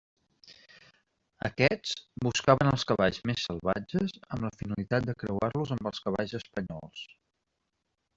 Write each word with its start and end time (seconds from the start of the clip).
Aquests 1.49 1.91
buscaven 2.27 2.69
els 2.71 2.85
cavalls 2.91 3.19
més 3.31 3.43
salvatges 3.49 4.15
amb 4.37 4.47
la 4.47 4.51
finalitat 4.63 5.05
de 5.11 5.15
creuar-los 5.25 5.75
amb 5.77 5.91
els 5.91 6.03
cavalls 6.07 6.35
espanyols. 6.41 7.05